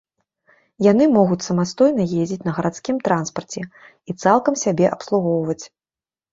[0.91, 5.63] Яны могуць самастойна ездзіць на гарадскім транспарце і цалкам сябе абслугоўваць.